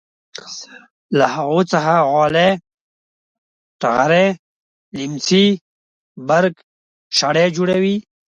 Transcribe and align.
له 1.17 1.25
هغو 1.35 1.59
څخه 1.71 1.93
غالۍ 2.11 2.51
ټغرې 3.81 4.27
لیمڅي 4.97 5.45
برک 6.27 6.55
شړۍ 7.17 7.47
جوړوي. 7.57 7.95